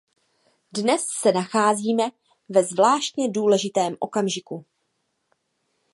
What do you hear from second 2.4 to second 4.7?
ve zvláště důležitém okamžiku.